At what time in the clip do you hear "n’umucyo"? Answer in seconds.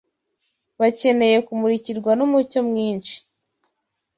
2.15-2.59